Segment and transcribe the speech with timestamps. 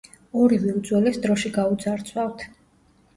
[0.43, 2.47] ორივე უძველეს დროში გაუძარცვავთ.